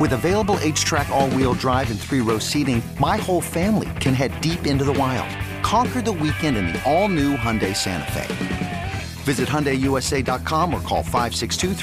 With 0.00 0.12
available 0.14 0.56
HTRAC, 0.56 1.08
all 1.10 1.30
wheel 1.30 1.54
drive, 1.54 1.90
and 1.90 2.00
three 2.00 2.20
row 2.20 2.38
seating, 2.38 2.82
my 2.98 3.16
whole 3.18 3.40
family 3.40 3.90
can 4.00 4.14
head 4.14 4.40
deep 4.40 4.66
into 4.66 4.84
the 4.84 4.92
wild. 4.92 5.28
Conquer 5.62 6.00
the 6.02 6.12
weekend 6.12 6.56
in 6.56 6.66
the 6.68 6.82
all 6.90 7.08
new 7.08 7.36
Hyundai 7.36 7.76
Santa 7.76 8.10
Fe. 8.10 8.92
Visit 9.24 9.48
HyundaiUSA.com 9.48 10.74
or 10.74 10.80
call 10.80 11.02
562 11.02 11.74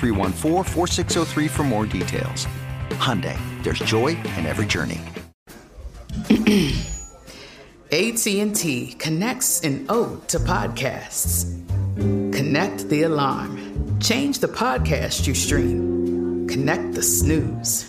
for 1.47 1.63
more 1.63 1.85
details. 1.85 2.47
Hyundai, 2.89 3.37
there's 3.63 3.79
joy 3.79 4.07
in 4.07 4.45
every 4.45 4.65
journey. 4.65 4.99
AT&T 7.91 8.95
connects 8.99 9.61
an 9.61 9.85
ode 9.87 10.27
to 10.27 10.39
podcasts. 10.39 11.45
Connect 12.35 12.89
the 12.89 13.03
alarm. 13.03 13.99
Change 13.99 14.39
the 14.39 14.47
podcast 14.47 15.25
you 15.25 15.33
stream. 15.33 16.47
Connect 16.47 16.93
the 16.93 17.01
snooze. 17.01 17.88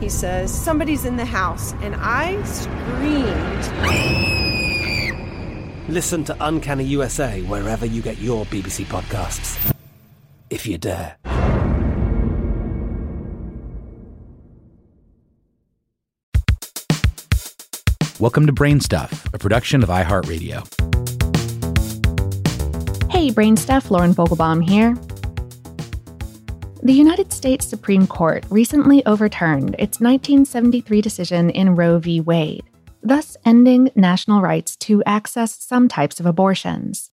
He 0.00 0.08
says, 0.08 0.52
Somebody's 0.52 1.04
in 1.04 1.16
the 1.16 1.24
house, 1.24 1.72
and 1.82 1.96
I 1.98 2.40
screamed. 2.44 3.68
Listen 5.88 6.22
to 6.24 6.36
Uncanny 6.40 6.84
USA 6.84 7.42
wherever 7.42 7.84
you 7.84 8.00
get 8.00 8.18
your 8.18 8.44
BBC 8.46 8.84
podcasts, 8.84 9.74
if 10.50 10.66
you 10.66 10.78
dare. 10.78 11.16
Welcome 18.20 18.46
to 18.46 18.52
Brainstuff, 18.52 19.32
a 19.32 19.38
production 19.38 19.82
of 19.82 19.88
iHeartRadio. 19.88 20.66
Hey, 23.10 23.30
Brainstuff, 23.30 23.90
Lauren 23.90 24.14
Vogelbaum 24.14 24.62
here. 24.62 24.96
The 26.88 26.94
United 26.94 27.34
States 27.34 27.66
Supreme 27.66 28.06
Court 28.06 28.46
recently 28.48 29.04
overturned 29.04 29.74
its 29.78 30.00
1973 30.00 31.02
decision 31.02 31.50
in 31.50 31.74
Roe 31.76 31.98
v. 31.98 32.18
Wade, 32.22 32.64
thus 33.02 33.36
ending 33.44 33.90
national 33.94 34.40
rights 34.40 34.74
to 34.76 35.04
access 35.04 35.62
some 35.62 35.86
types 35.88 36.18
of 36.18 36.24
abortions. 36.24 37.10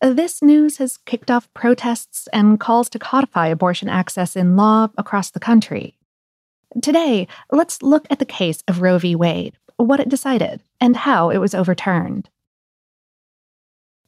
This 0.00 0.40
news 0.40 0.76
has 0.76 0.98
kicked 0.98 1.32
off 1.32 1.52
protests 1.52 2.28
and 2.32 2.60
calls 2.60 2.88
to 2.90 3.00
codify 3.00 3.48
abortion 3.48 3.88
access 3.88 4.36
in 4.36 4.54
law 4.54 4.86
across 4.96 5.32
the 5.32 5.40
country. 5.40 5.98
Today, 6.80 7.26
let's 7.50 7.82
look 7.82 8.06
at 8.10 8.20
the 8.20 8.24
case 8.24 8.62
of 8.68 8.82
Roe 8.82 9.00
v. 9.00 9.16
Wade, 9.16 9.58
what 9.78 9.98
it 9.98 10.08
decided, 10.08 10.62
and 10.80 10.96
how 10.96 11.30
it 11.30 11.38
was 11.38 11.56
overturned. 11.56 12.30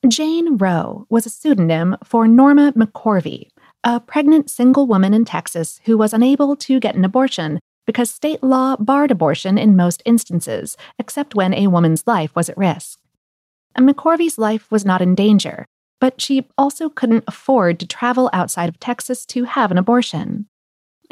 Jane 0.06 0.56
Roe 0.56 1.06
was 1.10 1.26
a 1.26 1.30
pseudonym 1.30 1.96
for 2.04 2.28
Norma 2.28 2.72
McCorvey, 2.74 3.48
a 3.84 4.00
pregnant 4.00 4.50
single 4.50 4.86
woman 4.86 5.14
in 5.14 5.24
Texas 5.24 5.80
who 5.84 5.96
was 5.96 6.12
unable 6.12 6.56
to 6.56 6.80
get 6.80 6.94
an 6.94 7.04
abortion 7.04 7.58
because 7.86 8.10
state 8.10 8.42
law 8.42 8.76
barred 8.76 9.10
abortion 9.10 9.58
in 9.58 9.76
most 9.76 10.02
instances, 10.04 10.76
except 10.98 11.34
when 11.34 11.54
a 11.54 11.66
woman's 11.66 12.06
life 12.06 12.34
was 12.34 12.48
at 12.48 12.58
risk. 12.58 12.98
McCorvey's 13.78 14.38
life 14.38 14.70
was 14.70 14.84
not 14.84 15.00
in 15.00 15.14
danger, 15.14 15.64
but 16.00 16.20
she 16.20 16.46
also 16.58 16.88
couldn't 16.88 17.24
afford 17.26 17.80
to 17.80 17.86
travel 17.86 18.28
outside 18.32 18.68
of 18.68 18.78
Texas 18.78 19.24
to 19.26 19.44
have 19.44 19.70
an 19.70 19.78
abortion 19.78 20.46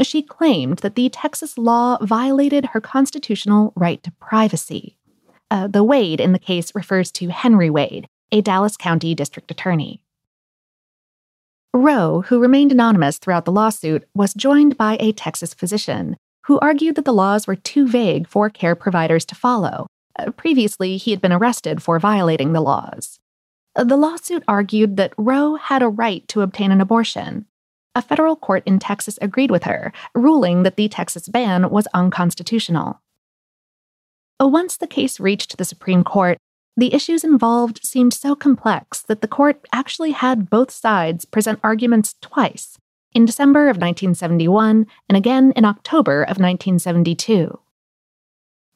she 0.06 0.22
claimed 0.22 0.78
that 0.78 0.94
the 0.94 1.08
Texas 1.08 1.58
law 1.58 1.98
violated 2.00 2.66
her 2.66 2.80
constitutional 2.80 3.72
right 3.74 4.02
to 4.02 4.12
privacy. 4.12 4.96
Uh, 5.50 5.66
the 5.66 5.84
Wade 5.84 6.20
in 6.20 6.32
the 6.32 6.38
case 6.38 6.74
refers 6.74 7.10
to 7.12 7.28
Henry 7.28 7.70
Wade, 7.70 8.06
a 8.30 8.40
Dallas 8.40 8.76
County 8.76 9.14
district 9.14 9.50
attorney. 9.50 10.02
Roe, 11.74 12.22
who 12.22 12.40
remained 12.40 12.72
anonymous 12.72 13.18
throughout 13.18 13.44
the 13.44 13.52
lawsuit, 13.52 14.08
was 14.14 14.34
joined 14.34 14.76
by 14.76 14.96
a 15.00 15.12
Texas 15.12 15.54
physician 15.54 16.16
who 16.46 16.58
argued 16.60 16.96
that 16.96 17.04
the 17.04 17.12
laws 17.12 17.46
were 17.46 17.56
too 17.56 17.86
vague 17.86 18.26
for 18.26 18.48
care 18.48 18.74
providers 18.74 19.24
to 19.26 19.34
follow. 19.34 19.86
Uh, 20.18 20.30
previously, 20.30 20.96
he 20.96 21.10
had 21.10 21.20
been 21.20 21.32
arrested 21.32 21.82
for 21.82 21.98
violating 21.98 22.52
the 22.52 22.60
laws. 22.60 23.18
Uh, 23.76 23.84
the 23.84 23.96
lawsuit 23.96 24.42
argued 24.48 24.96
that 24.96 25.12
Roe 25.18 25.56
had 25.56 25.82
a 25.82 25.88
right 25.88 26.26
to 26.28 26.40
obtain 26.40 26.72
an 26.72 26.80
abortion, 26.80 27.44
a 27.94 28.02
federal 28.02 28.36
court 28.36 28.62
in 28.64 28.78
Texas 28.78 29.18
agreed 29.20 29.50
with 29.50 29.64
her, 29.64 29.92
ruling 30.14 30.62
that 30.62 30.76
the 30.76 30.88
Texas 30.88 31.28
ban 31.28 31.68
was 31.68 31.88
unconstitutional. 31.92 33.00
Once 34.40 34.76
the 34.76 34.86
case 34.86 35.18
reached 35.18 35.58
the 35.58 35.64
Supreme 35.64 36.04
Court, 36.04 36.38
the 36.78 36.94
issues 36.94 37.24
involved 37.24 37.84
seemed 37.84 38.14
so 38.14 38.36
complex 38.36 39.02
that 39.02 39.20
the 39.20 39.26
court 39.26 39.66
actually 39.72 40.12
had 40.12 40.48
both 40.48 40.70
sides 40.70 41.24
present 41.24 41.58
arguments 41.64 42.14
twice 42.20 42.78
in 43.12 43.24
December 43.24 43.62
of 43.62 43.78
1971 43.78 44.86
and 45.08 45.18
again 45.18 45.52
in 45.56 45.64
October 45.64 46.22
of 46.22 46.38
1972. 46.38 47.58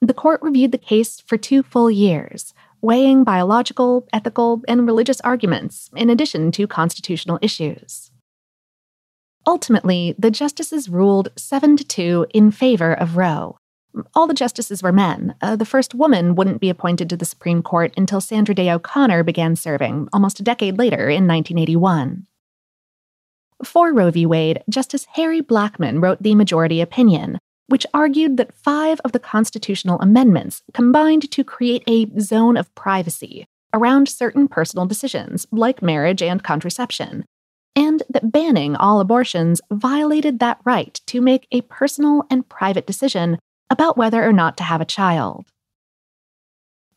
The 0.00 0.14
court 0.14 0.43
reviewed 0.43 0.72
the 0.72 0.78
case 0.78 1.20
for 1.20 1.37
two 1.37 1.62
full 1.62 1.93
years, 1.93 2.52
weighing 2.81 3.22
biological, 3.22 4.08
ethical, 4.12 4.62
and 4.66 4.84
religious 4.84 5.20
arguments 5.20 5.88
in 5.94 6.10
addition 6.10 6.50
to 6.52 6.66
constitutional 6.66 7.38
issues. 7.40 8.10
Ultimately, 9.46 10.16
the 10.19 10.32
justices 10.32 10.88
ruled 10.88 11.28
7 11.37 11.76
to 11.76 11.84
2 11.84 12.26
in 12.34 12.50
favor 12.50 12.93
of 12.93 13.16
Roe. 13.16 13.58
All 14.14 14.26
the 14.26 14.34
justices 14.34 14.82
were 14.82 14.92
men. 14.92 15.34
Uh, 15.40 15.56
the 15.56 15.66
first 15.66 15.94
woman 15.94 16.34
wouldn't 16.34 16.60
be 16.60 16.70
appointed 16.70 17.10
to 17.10 17.16
the 17.16 17.24
Supreme 17.24 17.62
Court 17.62 17.92
until 17.96 18.20
Sandra 18.20 18.54
Day 18.54 18.70
O'Connor 18.70 19.22
began 19.22 19.56
serving, 19.56 20.08
almost 20.12 20.40
a 20.40 20.42
decade 20.42 20.78
later 20.78 21.08
in 21.08 21.26
1981. 21.26 22.26
For 23.64 23.92
Roe 23.92 24.10
v. 24.10 24.26
Wade, 24.26 24.62
Justice 24.68 25.06
Harry 25.12 25.40
Blackmun 25.40 26.02
wrote 26.02 26.22
the 26.22 26.34
majority 26.34 26.80
opinion, 26.80 27.38
which 27.68 27.86
argued 27.94 28.36
that 28.38 28.54
five 28.54 29.00
of 29.04 29.12
the 29.12 29.20
constitutional 29.20 30.00
amendments 30.00 30.62
combined 30.74 31.30
to 31.30 31.44
create 31.44 31.84
a 31.86 32.06
zone 32.18 32.56
of 32.56 32.74
privacy 32.74 33.46
around 33.72 34.08
certain 34.08 34.48
personal 34.48 34.86
decisions, 34.86 35.46
like 35.50 35.80
marriage 35.80 36.22
and 36.22 36.42
contraception, 36.42 37.24
and 37.76 38.02
that 38.10 38.32
banning 38.32 38.76
all 38.76 39.00
abortions 39.00 39.60
violated 39.70 40.38
that 40.38 40.58
right 40.64 41.00
to 41.06 41.20
make 41.20 41.46
a 41.52 41.62
personal 41.62 42.24
and 42.30 42.48
private 42.48 42.86
decision 42.86 43.38
about 43.72 43.96
whether 43.96 44.22
or 44.22 44.34
not 44.34 44.58
to 44.58 44.62
have 44.62 44.82
a 44.82 44.84
child. 44.84 45.46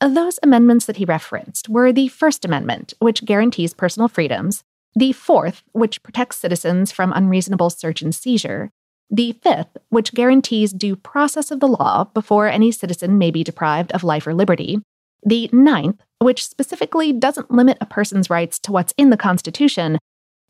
Those 0.02 0.38
amendments 0.44 0.86
that 0.86 0.98
he 0.98 1.06
referenced 1.06 1.70
were 1.70 1.94
the 1.94 2.10
First 2.10 2.44
Amendment, 2.44 2.94
which 3.00 3.24
guarantees 3.24 3.74
personal 3.74 4.10
freedoms, 4.10 4.62
the 4.94 5.14
Fourth, 5.14 5.64
which 5.72 6.04
protects 6.04 6.38
citizens 6.38 6.92
from 6.92 7.14
unreasonable 7.14 7.70
search 7.70 8.02
and 8.02 8.14
seizure, 8.14 8.72
the 9.10 9.32
Fifth, 9.42 9.78
which 9.88 10.14
guarantees 10.14 10.74
due 10.74 10.98
process 10.98 11.50
of 11.50 11.62
the 11.62 11.68
law 11.68 12.04
before 12.14 12.50
any 12.50 12.74
citizen 12.74 13.18
may 13.18 13.32
be 13.32 13.44
deprived 13.44 13.94
of 13.94 14.04
life 14.04 14.28
or 14.28 14.34
liberty, 14.34 14.82
the 15.24 15.50
Ninth, 15.54 16.02
which 16.20 16.46
specifically 16.46 17.14
doesn't 17.14 17.52
limit 17.52 17.78
a 17.80 17.86
person's 17.86 18.30
rights 18.30 18.60
to 18.60 18.74
what's 18.74 18.94
in 18.98 19.12
the 19.12 19.18
Constitution, 19.18 19.98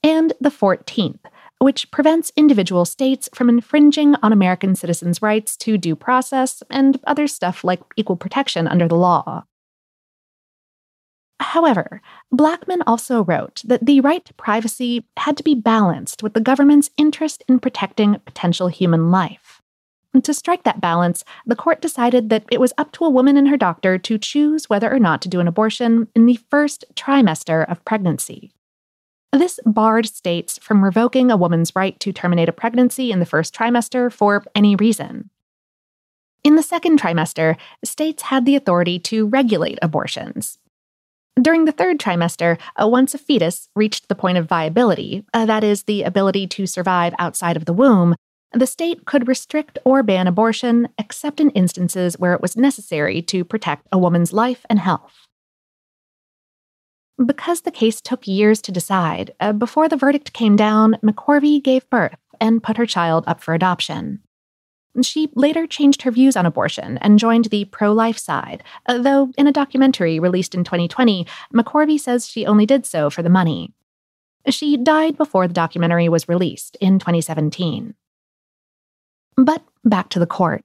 and 0.02 0.34
the 0.42 0.50
14th, 0.50 1.20
which 1.66 1.90
prevents 1.90 2.32
individual 2.36 2.86
states 2.86 3.28
from 3.34 3.50
infringing 3.50 4.14
on 4.22 4.32
American 4.32 4.76
citizens' 4.76 5.24
rights 5.24 5.58
to 5.58 5.80
due 5.80 5.96
process 5.96 6.62
and 6.70 7.00
other 7.08 7.26
stuff 7.26 7.64
like 7.64 7.82
equal 7.96 8.16
protection 8.16 8.68
under 8.68 8.88
the 8.88 8.94
law. 8.94 9.44
However, 11.40 12.04
Blackmun 12.32 12.84
also 12.86 13.24
wrote 13.24 13.64
that 13.66 13.84
the 13.84 14.00
right 14.02 14.24
to 14.26 14.34
privacy 14.36 15.08
had 15.18 15.36
to 15.38 15.44
be 15.44 15.56
balanced 15.56 16.22
with 16.22 16.36
the 16.36 16.40
government's 16.40 16.92
interest 17.00 17.44
in 17.50 17.58
protecting 17.58 18.20
potential 18.28 18.68
human 18.68 19.10
life. 19.10 19.64
And 20.14 20.24
to 20.24 20.36
strike 20.36 20.66
that 20.66 20.80
balance, 20.80 21.24
the 21.48 21.56
court 21.56 21.82
decided 21.82 22.30
that 22.30 22.46
it 22.52 22.60
was 22.60 22.74
up 22.78 22.92
to 22.92 23.06
a 23.06 23.10
woman 23.10 23.38
and 23.38 23.48
her 23.48 23.58
doctor 23.58 23.98
to 23.98 24.20
choose 24.20 24.70
whether 24.70 24.94
or 24.94 25.00
not 25.00 25.20
to 25.24 25.30
do 25.30 25.40
an 25.40 25.48
abortion 25.48 26.10
in 26.16 26.28
the 26.28 26.40
first 26.52 26.86
trimester 26.94 27.68
of 27.68 27.84
pregnancy. 27.86 28.54
This 29.36 29.60
barred 29.66 30.06
states 30.06 30.58
from 30.60 30.82
revoking 30.82 31.30
a 31.30 31.36
woman's 31.36 31.76
right 31.76 32.00
to 32.00 32.14
terminate 32.14 32.48
a 32.48 32.54
pregnancy 32.54 33.12
in 33.12 33.20
the 33.20 33.26
first 33.26 33.54
trimester 33.54 34.10
for 34.10 34.46
any 34.56 34.78
reason. 34.78 35.30
In 36.46 36.56
the 36.56 36.64
second 36.64 37.02
trimester, 37.02 37.58
states 37.84 38.24
had 38.24 38.46
the 38.46 38.56
authority 38.56 38.98
to 39.00 39.28
regulate 39.28 39.78
abortions. 39.82 40.58
During 41.42 41.66
the 41.66 41.74
third 41.74 42.00
trimester, 42.00 42.58
once 42.80 43.14
a 43.14 43.18
fetus 43.18 43.68
reached 43.76 44.08
the 44.08 44.16
point 44.16 44.38
of 44.38 44.48
viability, 44.48 45.26
uh, 45.34 45.46
that 45.48 45.66
is, 45.66 45.84
the 45.84 46.04
ability 46.04 46.48
to 46.48 46.66
survive 46.66 47.14
outside 47.20 47.58
of 47.58 47.66
the 47.66 47.74
womb, 47.74 48.16
the 48.54 48.66
state 48.66 49.04
could 49.04 49.28
restrict 49.28 49.78
or 49.84 50.02
ban 50.02 50.28
abortion 50.28 50.88
except 50.98 51.42
in 51.42 51.50
instances 51.50 52.18
where 52.18 52.34
it 52.34 52.42
was 52.42 52.56
necessary 52.56 53.22
to 53.24 53.44
protect 53.44 53.86
a 53.92 53.98
woman's 53.98 54.32
life 54.32 54.66
and 54.70 54.80
health. 54.80 55.28
Because 57.24 57.62
the 57.62 57.72
case 57.72 58.02
took 58.02 58.28
years 58.28 58.62
to 58.64 58.72
decide, 58.72 59.34
uh, 59.40 59.54
before 59.54 59.88
the 59.88 59.96
verdict 59.96 60.34
came 60.34 60.56
down, 60.56 60.98
McCorvey 61.02 61.64
gave 61.64 61.90
birth 61.90 62.18
and 62.42 62.62
put 62.62 62.78
her 62.78 62.86
child 62.86 63.24
up 63.26 63.42
for 63.42 63.54
adoption. 63.54 64.20
She 65.02 65.30
later 65.36 65.68
changed 65.68 66.02
her 66.04 66.12
views 66.12 66.36
on 66.36 66.46
abortion 66.46 66.98
and 67.00 67.20
joined 67.20 67.46
the 67.46 67.66
pro 67.66 67.94
life 67.94 68.18
side, 68.18 68.64
uh, 68.86 68.98
though 68.98 69.32
in 69.38 69.48
a 69.48 69.52
documentary 69.52 70.20
released 70.20 70.56
in 70.56 70.64
2020, 70.64 71.26
McCorvey 71.54 72.00
says 72.00 72.28
she 72.28 72.46
only 72.46 72.66
did 72.66 72.86
so 72.86 73.10
for 73.10 73.22
the 73.22 73.30
money. 73.30 73.74
She 74.50 74.78
died 74.78 75.18
before 75.18 75.48
the 75.48 75.54
documentary 75.54 76.08
was 76.08 76.30
released 76.30 76.78
in 76.80 77.00
2017. 77.00 77.96
But 79.38 79.64
back 79.84 80.10
to 80.10 80.20
the 80.20 80.28
court. 80.28 80.64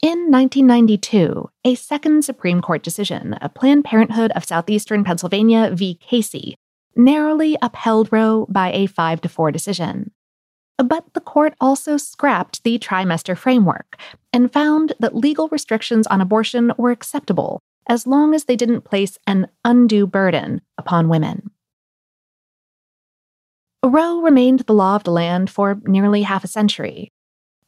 In 0.00 0.30
1992, 0.30 1.50
a 1.64 1.74
second 1.74 2.24
Supreme 2.24 2.62
Court 2.62 2.84
decision, 2.84 3.36
a 3.42 3.48
Planned 3.48 3.84
Parenthood 3.84 4.30
of 4.30 4.44
Southeastern 4.44 5.02
Pennsylvania 5.02 5.72
v. 5.74 5.98
Casey, 6.00 6.54
narrowly 6.94 7.56
upheld 7.60 8.12
Roe 8.12 8.46
by 8.48 8.70
a 8.70 8.86
5 8.86 9.20
to 9.22 9.28
4 9.28 9.50
decision. 9.50 10.12
But 10.76 11.14
the 11.14 11.20
court 11.20 11.54
also 11.60 11.96
scrapped 11.96 12.62
the 12.62 12.78
trimester 12.78 13.36
framework 13.36 13.96
and 14.32 14.52
found 14.52 14.92
that 15.00 15.16
legal 15.16 15.48
restrictions 15.48 16.06
on 16.06 16.20
abortion 16.20 16.72
were 16.78 16.92
acceptable 16.92 17.58
as 17.88 18.06
long 18.06 18.36
as 18.36 18.44
they 18.44 18.54
didn't 18.54 18.82
place 18.82 19.18
an 19.26 19.48
undue 19.64 20.06
burden 20.06 20.60
upon 20.78 21.08
women. 21.08 21.50
Roe 23.84 24.20
remained 24.20 24.60
the 24.60 24.74
law 24.74 24.94
of 24.94 25.02
the 25.02 25.10
land 25.10 25.50
for 25.50 25.80
nearly 25.84 26.22
half 26.22 26.44
a 26.44 26.48
century, 26.48 27.10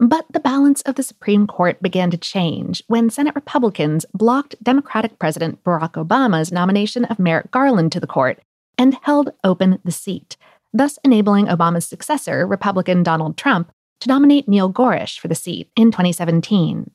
but 0.00 0.24
the 0.30 0.40
balance 0.40 0.80
of 0.82 0.94
the 0.94 1.02
Supreme 1.02 1.46
Court 1.46 1.82
began 1.82 2.10
to 2.10 2.16
change 2.16 2.82
when 2.86 3.10
Senate 3.10 3.34
Republicans 3.34 4.06
blocked 4.14 4.56
Democratic 4.62 5.18
President 5.18 5.62
Barack 5.62 5.92
Obama's 5.92 6.50
nomination 6.50 7.04
of 7.04 7.18
Merrick 7.18 7.50
Garland 7.50 7.92
to 7.92 8.00
the 8.00 8.06
court 8.06 8.40
and 8.78 8.96
held 9.02 9.34
open 9.44 9.78
the 9.84 9.92
seat, 9.92 10.38
thus 10.72 10.98
enabling 11.04 11.46
Obama's 11.46 11.84
successor, 11.84 12.46
Republican 12.46 13.02
Donald 13.02 13.36
Trump, 13.36 13.70
to 14.00 14.08
nominate 14.08 14.48
Neil 14.48 14.70
Gorsuch 14.70 15.20
for 15.20 15.28
the 15.28 15.34
seat 15.34 15.70
in 15.76 15.90
2017. 15.90 16.90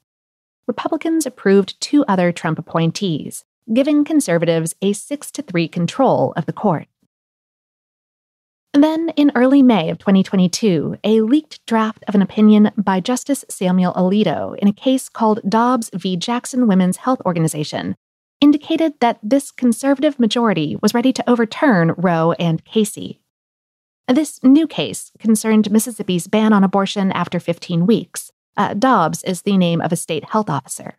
Republicans 0.68 1.28
approved 1.28 1.80
two 1.80 2.04
other 2.08 2.32
Trump 2.32 2.58
appointees, 2.58 3.46
giving 3.72 4.04
conservatives 4.04 4.74
a 4.82 4.94
6 4.94 5.30
to 5.30 5.44
3 5.44 5.68
control 5.68 6.34
of 6.36 6.48
the 6.48 6.54
court. 6.54 6.88
Then, 8.76 9.08
in 9.16 9.32
early 9.36 9.64
May 9.64 9.90
of 9.90 10.00
2022, 10.00 10.98
a 11.06 11.22
leaked 11.22 11.66
draft 11.66 12.04
of 12.10 12.16
an 12.16 12.22
opinion 12.22 12.72
by 12.76 13.00
Justice 13.00 13.46
Samuel 13.48 13.94
Alito 13.94 14.54
in 14.58 14.68
a 14.68 14.74
case 14.74 15.08
called 15.08 15.40
Dobbs 15.48 15.90
v. 15.94 16.18
Jackson 16.18 16.68
Women's 16.68 16.98
Health 16.98 17.22
Organization 17.26 17.96
indicated 18.42 18.96
that 19.00 19.18
this 19.24 19.50
conservative 19.50 20.20
majority 20.20 20.78
was 20.82 20.94
ready 20.94 21.14
to 21.14 21.30
overturn 21.30 21.94
Roe 21.96 22.34
and 22.34 22.66
Casey. 22.66 23.22
This 24.10 24.44
new 24.44 24.68
case 24.68 25.10
concerned 25.20 25.72
Mississippi's 25.72 26.28
ban 26.28 26.52
on 26.52 26.66
abortion 26.66 27.14
after 27.14 27.40
15 27.40 27.88
weeks. 27.88 28.30
Uh, 28.58 28.74
Dobbs 28.74 29.24
is 29.24 29.44
the 29.44 29.58
name 29.58 29.80
of 29.80 29.94
a 29.94 29.96
state 29.96 30.26
health 30.32 30.50
officer. 30.50 30.98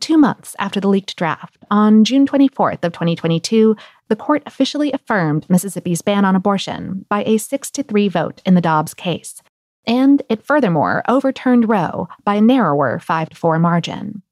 Two 0.00 0.18
months 0.18 0.56
after 0.58 0.80
the 0.80 0.88
leaked 0.88 1.16
draft, 1.16 1.58
on 1.70 2.04
June 2.04 2.26
24th 2.26 2.82
of 2.82 2.92
2022, 2.92 3.76
the 4.08 4.16
court 4.16 4.42
officially 4.46 4.92
affirmed 4.92 5.48
Mississippi's 5.48 6.02
ban 6.02 6.24
on 6.24 6.34
abortion 6.34 7.04
by 7.08 7.24
a 7.24 7.38
6 7.38 7.70
to 7.72 7.82
3 7.82 8.08
vote 8.08 8.42
in 8.44 8.54
the 8.54 8.60
Dobbs 8.60 8.94
case, 8.94 9.42
and 9.86 10.22
it 10.28 10.44
furthermore 10.44 11.02
overturned 11.08 11.68
Roe 11.68 12.08
by 12.24 12.36
a 12.36 12.40
narrower 12.40 12.98
5 12.98 13.30
to 13.30 13.36
4 13.36 13.58
margin. 13.58 14.22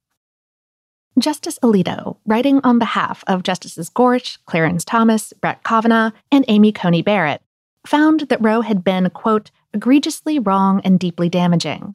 Justice 1.19 1.59
Alito, 1.63 2.19
writing 2.27 2.61
on 2.63 2.79
behalf 2.79 3.25
of 3.27 3.43
Justices 3.43 3.89
Gorsuch, 3.89 4.45
Clarence 4.45 4.85
Thomas, 4.85 5.33
Brett 5.41 5.65
Kavanaugh, 5.65 6.11
and 6.31 6.45
Amy 6.47 6.73
Coney 6.73 7.01
Barrett, 7.01 7.41
found 7.87 8.21
that 8.29 8.43
Roe 8.43 8.61
had 8.61 8.85
been, 8.85 9.09
quote, 9.11 9.51
egregiously 9.73 10.39
wrong 10.39 10.81
and 10.85 11.01
deeply 11.01 11.31
damaging, 11.31 11.95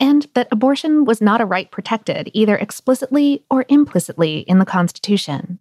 and 0.00 0.26
that 0.34 0.48
abortion 0.50 1.04
was 1.04 1.20
not 1.20 1.40
a 1.40 1.46
right 1.46 1.70
protected 1.70 2.30
either 2.32 2.56
explicitly 2.56 3.44
or 3.50 3.64
implicitly 3.68 4.38
in 4.40 4.58
the 4.58 4.64
Constitution. 4.64 5.58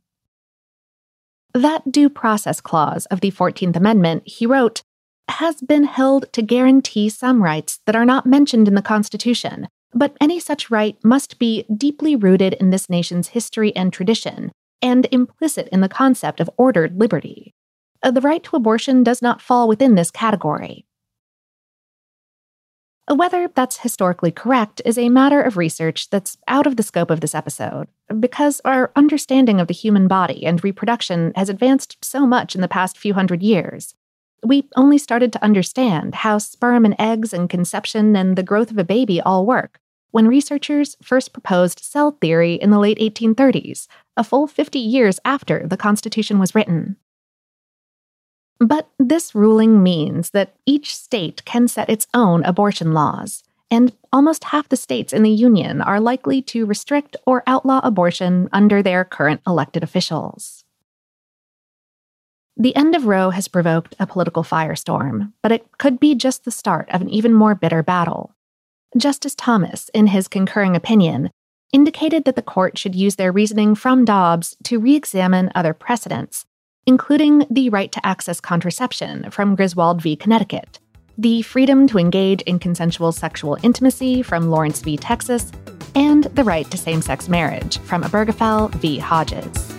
That 1.55 1.89
due 1.89 2.09
process 2.09 2.59
clause 2.59 3.05
of 3.05 3.21
the 3.21 3.31
14th 3.31 3.77
Amendment, 3.77 4.23
he 4.25 4.45
wrote, 4.45 4.81
has 5.29 5.61
been 5.61 5.85
held 5.85 6.25
to 6.33 6.41
guarantee 6.41 7.07
some 7.07 7.41
rights 7.41 7.79
that 7.85 7.95
are 7.95 8.03
not 8.03 8.25
mentioned 8.25 8.67
in 8.67 8.75
the 8.75 8.81
Constitution, 8.81 9.69
but 9.93 10.17
any 10.19 10.37
such 10.37 10.69
right 10.69 10.97
must 11.01 11.39
be 11.39 11.63
deeply 11.73 12.13
rooted 12.13 12.55
in 12.55 12.71
this 12.71 12.89
nation's 12.89 13.29
history 13.29 13.73
and 13.73 13.93
tradition, 13.93 14.51
and 14.81 15.07
implicit 15.13 15.69
in 15.69 15.79
the 15.79 15.87
concept 15.87 16.41
of 16.41 16.49
ordered 16.57 16.99
liberty. 16.99 17.53
Uh, 18.03 18.11
the 18.11 18.19
right 18.19 18.43
to 18.43 18.57
abortion 18.57 19.01
does 19.01 19.21
not 19.21 19.41
fall 19.41 19.69
within 19.69 19.95
this 19.95 20.11
category. 20.11 20.85
Whether 23.07 23.49
that's 23.49 23.77
historically 23.77 24.31
correct 24.31 24.81
is 24.83 24.97
a 24.97 25.09
matter 25.09 25.39
of 25.39 25.57
research 25.57 26.09
that's 26.09 26.37
out 26.47 26.65
of 26.65 26.75
the 26.75 26.83
scope 26.83 27.11
of 27.11 27.21
this 27.21 27.35
episode, 27.35 27.87
because 28.19 28.61
our 28.65 28.91
understanding 28.95 29.59
of 29.59 29.67
the 29.67 29.75
human 29.75 30.07
body 30.07 30.43
and 30.45 30.63
reproduction 30.63 31.31
has 31.35 31.47
advanced 31.47 31.97
so 32.03 32.25
much 32.25 32.55
in 32.55 32.61
the 32.61 32.67
past 32.67 32.97
few 32.97 33.13
hundred 33.13 33.43
years. 33.43 33.93
We 34.43 34.67
only 34.75 34.97
started 34.97 35.31
to 35.33 35.43
understand 35.43 36.15
how 36.15 36.39
sperm 36.39 36.83
and 36.83 36.95
eggs 36.97 37.31
and 37.31 37.47
conception 37.47 38.15
and 38.15 38.35
the 38.35 38.43
growth 38.43 38.71
of 38.71 38.77
a 38.79 38.83
baby 38.83 39.21
all 39.21 39.45
work 39.45 39.79
when 40.15 40.29
researchers 40.29 40.95
first 41.03 41.33
proposed 41.33 41.79
cell 41.83 42.17
theory 42.21 42.53
in 42.53 42.69
the 42.69 42.79
late 42.79 42.97
1830s, 42.99 43.87
a 44.15 44.23
full 44.23 44.47
50 44.47 44.79
years 44.79 45.19
after 45.25 45.67
the 45.67 45.75
Constitution 45.75 46.39
was 46.39 46.55
written. 46.55 46.95
But 48.59 48.89
this 48.97 49.35
ruling 49.35 49.83
means 49.83 50.31
that 50.31 50.55
each 50.65 50.95
state 50.95 51.43
can 51.45 51.67
set 51.67 51.89
its 51.89 52.07
own 52.13 52.43
abortion 52.43 52.93
laws, 52.93 53.43
and 53.69 53.91
almost 54.13 54.45
half 54.45 54.69
the 54.69 54.77
states 54.77 55.11
in 55.11 55.23
the 55.23 55.29
Union 55.29 55.81
are 55.81 55.99
likely 55.99 56.41
to 56.43 56.65
restrict 56.65 57.17
or 57.25 57.43
outlaw 57.45 57.81
abortion 57.83 58.47
under 58.53 58.81
their 58.81 59.03
current 59.03 59.41
elected 59.45 59.83
officials. 59.83 60.63
The 62.57 62.75
end 62.75 62.95
of 62.95 63.05
Roe 63.05 63.31
has 63.31 63.49
provoked 63.49 63.95
a 63.99 64.07
political 64.07 64.43
firestorm, 64.43 65.33
but 65.41 65.51
it 65.51 65.77
could 65.77 65.99
be 65.99 66.15
just 66.15 66.45
the 66.45 66.51
start 66.51 66.89
of 66.89 67.01
an 67.01 67.09
even 67.09 67.33
more 67.33 67.53
bitter 67.53 67.83
battle. 67.83 68.33
Justice 68.95 69.35
Thomas, 69.35 69.89
in 69.93 70.07
his 70.07 70.29
concurring 70.29 70.73
opinion, 70.73 71.29
indicated 71.73 72.23
that 72.23 72.37
the 72.37 72.41
court 72.41 72.77
should 72.77 72.95
use 72.95 73.17
their 73.17 73.33
reasoning 73.33 73.75
from 73.75 74.05
Dobbs 74.05 74.55
to 74.63 74.79
re 74.79 74.95
examine 74.95 75.51
other 75.53 75.73
precedents, 75.73 76.45
including 76.85 77.45
the 77.49 77.69
right 77.69 77.91
to 77.91 78.05
access 78.05 78.39
contraception 78.39 79.29
from 79.31 79.55
Griswold 79.55 80.01
v. 80.01 80.15
Connecticut, 80.15 80.79
the 81.17 81.41
freedom 81.41 81.87
to 81.87 81.97
engage 81.97 82.41
in 82.43 82.59
consensual 82.59 83.11
sexual 83.11 83.57
intimacy 83.63 84.21
from 84.21 84.49
Lawrence 84.49 84.81
v. 84.81 84.97
Texas, 84.97 85.51
and 85.95 86.25
the 86.35 86.43
right 86.43 86.69
to 86.71 86.77
same 86.77 87.01
sex 87.01 87.29
marriage 87.29 87.77
from 87.79 88.03
Obergefell 88.03 88.73
v. 88.75 88.99
Hodges. 88.99 89.74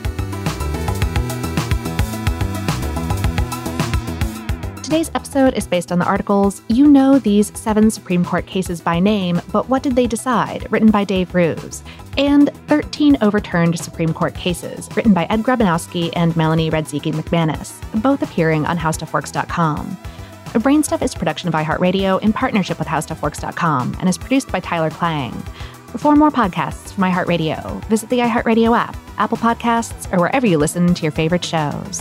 Today's 4.87 5.11
episode 5.17 5.55
is 5.55 5.67
based 5.67 5.91
on 5.91 5.99
the 5.99 6.05
articles 6.05 6.63
You 6.69 6.87
Know 6.87 7.19
These 7.19 7.51
Seven 7.59 7.91
Supreme 7.91 8.25
Court 8.25 8.47
Cases 8.47 8.81
by 8.81 9.01
Name, 9.01 9.41
but 9.51 9.69
What 9.69 9.83
Did 9.83 9.97
They 9.97 10.07
Decide? 10.07 10.71
written 10.71 10.93
by 10.93 11.03
Dave 11.03 11.35
Roos, 11.35 11.83
and 12.17 12.55
13 12.69 13.17
Overturned 13.21 13.77
Supreme 13.81 14.15
Court 14.15 14.33
Cases, 14.37 14.89
written 14.95 15.13
by 15.13 15.25
Ed 15.25 15.43
Grabianowski 15.43 16.13
and 16.15 16.37
Melanie 16.37 16.71
Radzicki 16.71 17.13
McManus, 17.13 17.83
both 18.01 18.23
appearing 18.23 18.65
on 18.65 18.79
HowStuffWorks.com. 18.79 19.97
Brainstuff 20.53 21.03
is 21.03 21.17
a 21.17 21.19
production 21.19 21.49
of 21.49 21.55
iHeartRadio 21.55 22.23
in 22.23 22.33
partnership 22.33 22.79
with 22.79 22.87
HowStuffWorks.com 22.87 23.97
and 23.99 24.09
is 24.09 24.17
produced 24.17 24.53
by 24.53 24.61
Tyler 24.61 24.91
Klang. 24.91 25.33
For 25.97 26.15
more 26.15 26.31
podcasts 26.31 26.93
from 26.93 27.03
iHeartRadio, 27.03 27.85
visit 27.87 28.09
the 28.09 28.21
iHeartRadio 28.21 28.79
app, 28.79 28.97
Apple 29.19 29.39
Podcasts, 29.39 30.13
or 30.13 30.21
wherever 30.21 30.47
you 30.47 30.59
listen 30.59 30.95
to 30.95 31.03
your 31.03 31.11
favorite 31.11 31.45
shows. 31.45 32.01